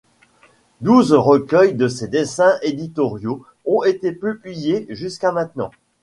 [0.79, 5.69] Douze recueils de ses dessins éditoriaux ont été publiés jusqu'à maintenant.